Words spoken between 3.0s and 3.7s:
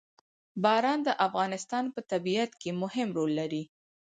رول لري.